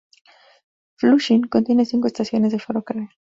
[0.95, 3.09] Flushing contiene cinco estaciones de ferrocarril.